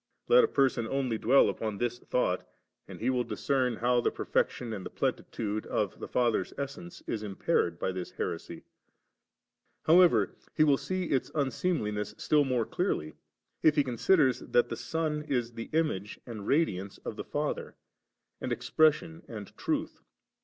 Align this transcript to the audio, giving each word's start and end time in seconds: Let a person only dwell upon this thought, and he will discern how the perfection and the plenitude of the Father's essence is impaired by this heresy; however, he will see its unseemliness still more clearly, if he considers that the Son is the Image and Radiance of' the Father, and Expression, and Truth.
Let 0.27 0.43
a 0.43 0.47
person 0.47 0.87
only 0.87 1.19
dwell 1.19 1.47
upon 1.47 1.77
this 1.77 1.99
thought, 1.99 2.49
and 2.87 2.99
he 2.99 3.11
will 3.11 3.23
discern 3.23 3.75
how 3.75 4.01
the 4.01 4.09
perfection 4.09 4.73
and 4.73 4.83
the 4.83 4.89
plenitude 4.89 5.67
of 5.67 5.99
the 5.99 6.07
Father's 6.07 6.55
essence 6.57 7.03
is 7.05 7.21
impaired 7.21 7.77
by 7.77 7.91
this 7.91 8.09
heresy; 8.09 8.63
however, 9.83 10.35
he 10.55 10.63
will 10.63 10.79
see 10.79 11.03
its 11.03 11.29
unseemliness 11.35 12.15
still 12.17 12.43
more 12.45 12.65
clearly, 12.65 13.13
if 13.61 13.75
he 13.75 13.83
considers 13.83 14.39
that 14.39 14.69
the 14.69 14.75
Son 14.75 15.21
is 15.21 15.53
the 15.53 15.69
Image 15.71 16.19
and 16.25 16.47
Radiance 16.47 16.97
of' 17.05 17.15
the 17.15 17.23
Father, 17.23 17.75
and 18.41 18.51
Expression, 18.51 19.21
and 19.27 19.55
Truth. 19.55 20.01